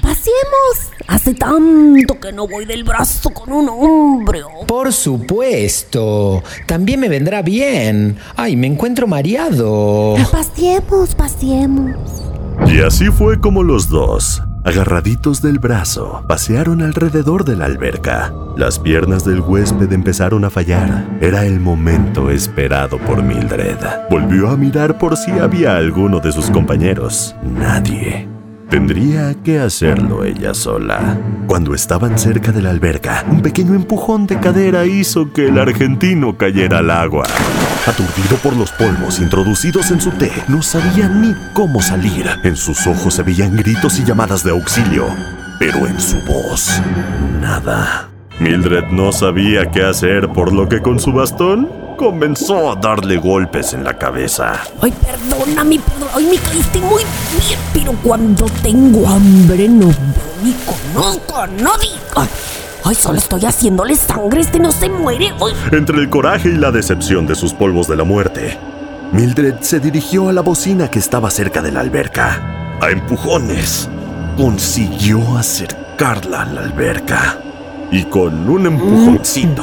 Pasemos. 0.02 0.90
Hace 1.08 1.34
tanto 1.34 2.18
que 2.20 2.32
no 2.32 2.46
voy 2.48 2.64
del 2.64 2.84
brazo 2.84 3.30
con 3.30 3.52
un 3.52 3.68
hombre. 3.68 4.40
Por 4.66 4.92
supuesto. 4.92 6.42
También 6.66 7.00
me 7.00 7.08
vendrá 7.08 7.42
bien. 7.42 8.16
Ay, 8.36 8.56
me 8.56 8.66
encuentro 8.66 9.06
mareado. 9.06 10.16
Paseemos, 10.30 11.14
paseemos. 11.14 11.96
Y 12.66 12.80
así 12.80 13.06
fue 13.10 13.40
como 13.40 13.62
los 13.62 13.88
dos, 13.88 14.42
agarraditos 14.64 15.42
del 15.42 15.58
brazo, 15.58 16.24
pasearon 16.26 16.82
alrededor 16.82 17.44
de 17.44 17.56
la 17.56 17.66
alberca. 17.66 18.32
Las 18.56 18.78
piernas 18.78 19.24
del 19.24 19.40
huésped 19.40 19.92
empezaron 19.92 20.44
a 20.44 20.50
fallar. 20.50 21.06
Era 21.20 21.44
el 21.44 21.60
momento 21.60 22.30
esperado 22.30 22.98
por 22.98 23.22
Mildred. 23.22 23.78
Volvió 24.10 24.50
a 24.50 24.56
mirar 24.56 24.98
por 24.98 25.16
si 25.16 25.30
había 25.32 25.76
alguno 25.76 26.20
de 26.20 26.32
sus 26.32 26.50
compañeros. 26.50 27.34
Nadie. 27.42 28.31
Tendría 28.72 29.34
que 29.34 29.58
hacerlo 29.58 30.24
ella 30.24 30.54
sola. 30.54 31.18
Cuando 31.46 31.74
estaban 31.74 32.18
cerca 32.18 32.52
de 32.52 32.62
la 32.62 32.70
alberca, 32.70 33.22
un 33.30 33.42
pequeño 33.42 33.74
empujón 33.74 34.26
de 34.26 34.40
cadera 34.40 34.86
hizo 34.86 35.30
que 35.30 35.48
el 35.48 35.58
argentino 35.58 36.38
cayera 36.38 36.78
al 36.78 36.90
agua. 36.90 37.24
Aturdido 37.86 38.38
por 38.42 38.56
los 38.56 38.72
polvos 38.72 39.20
introducidos 39.20 39.90
en 39.90 40.00
su 40.00 40.10
té, 40.12 40.32
no 40.48 40.62
sabía 40.62 41.06
ni 41.06 41.34
cómo 41.52 41.82
salir. 41.82 42.24
En 42.44 42.56
sus 42.56 42.86
ojos 42.86 43.12
se 43.12 43.22
veían 43.22 43.54
gritos 43.58 43.98
y 43.98 44.04
llamadas 44.04 44.42
de 44.42 44.52
auxilio, 44.52 45.04
pero 45.58 45.86
en 45.86 46.00
su 46.00 46.16
voz, 46.22 46.80
nada. 47.42 48.08
Mildred 48.40 48.84
no 48.90 49.12
sabía 49.12 49.70
qué 49.70 49.84
hacer, 49.84 50.30
por 50.30 50.50
lo 50.50 50.70
que 50.70 50.80
con 50.80 50.98
su 50.98 51.12
bastón 51.12 51.81
comenzó 51.96 52.72
a 52.72 52.76
darle 52.76 53.16
golpes 53.16 53.74
en 53.74 53.84
la 53.84 53.94
cabeza. 53.96 54.60
Ay, 54.80 54.92
perdóname, 54.92 55.78
perdón. 55.80 56.08
Ay, 56.14 56.26
me 56.26 56.36
caíste 56.36 56.80
muy 56.80 57.02
bien, 57.32 57.58
pero 57.72 57.92
cuando 58.02 58.46
tengo 58.62 59.06
hambre 59.08 59.68
no 59.68 59.86
veo 59.86 60.32
ni 60.42 60.52
conozco 60.64 61.38
a 61.38 61.46
nadie. 61.46 61.90
Ay, 62.16 62.28
ay, 62.84 62.94
solo 62.94 63.18
estoy 63.18 63.44
haciéndole 63.44 63.94
sangre. 63.96 64.40
Este 64.40 64.58
no 64.58 64.72
se 64.72 64.88
muere. 64.88 65.32
Ay, 65.40 65.54
Entre 65.72 65.98
el 65.98 66.10
coraje 66.10 66.48
y 66.48 66.56
la 66.56 66.70
decepción 66.70 67.26
de 67.26 67.34
sus 67.34 67.54
polvos 67.54 67.86
de 67.88 67.96
la 67.96 68.04
muerte, 68.04 68.58
Mildred 69.12 69.56
se 69.60 69.78
dirigió 69.80 70.28
a 70.28 70.32
la 70.32 70.40
bocina 70.40 70.88
que 70.88 70.98
estaba 70.98 71.30
cerca 71.30 71.62
de 71.62 71.72
la 71.72 71.80
alberca. 71.80 72.78
A 72.80 72.90
empujones, 72.90 73.88
consiguió 74.36 75.38
acercarla 75.38 76.42
a 76.42 76.46
la 76.46 76.60
alberca. 76.62 77.38
Y 77.92 78.04
con 78.04 78.48
un 78.48 78.66
empujoncito, 78.66 79.62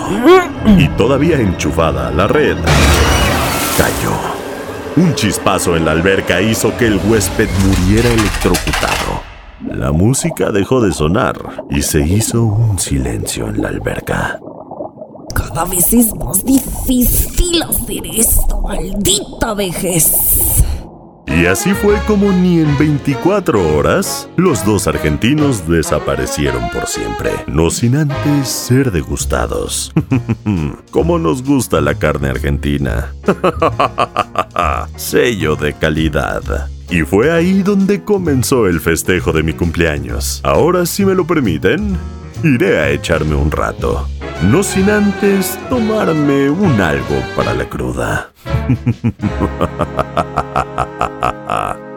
y 0.77 0.87
todavía 0.89 1.39
enchufada 1.39 2.11
la 2.11 2.27
red, 2.27 2.57
cayó. 3.75 4.15
Un 4.95 5.15
chispazo 5.15 5.75
en 5.75 5.85
la 5.85 5.91
alberca 5.91 6.39
hizo 6.39 6.75
que 6.77 6.85
el 6.85 6.99
huésped 7.07 7.49
muriera 7.65 8.09
electrocutado. 8.09 9.23
La 9.67 9.91
música 9.91 10.51
dejó 10.51 10.79
de 10.79 10.91
sonar 10.91 11.65
y 11.71 11.81
se 11.81 12.01
hizo 12.01 12.43
un 12.43 12.77
silencio 12.77 13.47
en 13.47 13.61
la 13.61 13.69
alberca. 13.69 14.39
cada 15.33 15.65
vez 15.65 15.91
es 15.93 16.13
más 16.15 16.45
difícil 16.45 17.63
hacer 17.63 18.05
esto. 18.13 18.61
Maldita 18.61 19.53
vejez. 19.55 20.48
Y 21.37 21.45
así 21.45 21.73
fue 21.73 21.95
como 22.07 22.31
ni 22.31 22.59
en 22.59 22.77
24 22.77 23.75
horas 23.75 24.27
los 24.35 24.65
dos 24.65 24.87
argentinos 24.87 25.67
desaparecieron 25.67 26.69
por 26.71 26.87
siempre, 26.87 27.31
no 27.47 27.69
sin 27.69 27.95
antes 27.95 28.47
ser 28.47 28.91
degustados. 28.91 29.93
Como 30.91 31.19
nos 31.19 31.43
gusta 31.43 31.81
la 31.81 31.95
carne 31.95 32.29
argentina. 32.29 33.13
Sello 34.95 35.55
de 35.55 35.73
calidad. 35.73 36.69
Y 36.89 37.01
fue 37.01 37.31
ahí 37.31 37.61
donde 37.61 38.03
comenzó 38.03 38.67
el 38.67 38.79
festejo 38.79 39.31
de 39.31 39.43
mi 39.43 39.53
cumpleaños. 39.53 40.41
Ahora, 40.43 40.87
si 40.87 41.05
me 41.05 41.13
lo 41.13 41.27
permiten, 41.27 41.97
iré 42.43 42.79
a 42.79 42.89
echarme 42.89 43.35
un 43.35 43.51
rato. 43.51 44.07
No 44.43 44.63
sin 44.63 44.89
antes 44.89 45.59
tomarme 45.69 46.49
un 46.49 46.79
algo 46.79 47.21
para 47.35 47.53
la 47.53 47.67
cruda. 47.67 48.31